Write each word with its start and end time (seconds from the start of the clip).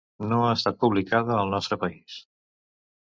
No 0.29 0.37
ha 0.45 0.53
estat 0.59 0.79
publicada 0.83 1.35
al 1.41 1.53
nostre 1.57 1.79
país. 1.83 2.17